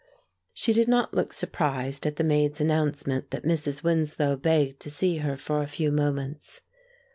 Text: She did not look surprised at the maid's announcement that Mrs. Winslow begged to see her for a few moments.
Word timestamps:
She 0.55 0.73
did 0.73 0.87
not 0.87 1.13
look 1.13 1.31
surprised 1.31 2.07
at 2.07 2.15
the 2.15 2.23
maid's 2.23 2.59
announcement 2.59 3.29
that 3.29 3.43
Mrs. 3.43 3.83
Winslow 3.83 4.35
begged 4.37 4.79
to 4.79 4.89
see 4.89 5.17
her 5.17 5.37
for 5.37 5.61
a 5.61 5.67
few 5.67 5.91
moments. 5.91 6.61